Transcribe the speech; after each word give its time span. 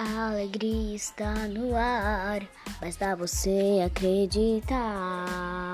A 0.00 0.28
alegria 0.28 0.94
está 0.94 1.34
no 1.48 1.74
ar, 1.74 2.46
basta 2.80 3.16
você 3.16 3.82
acreditar. 3.84 5.67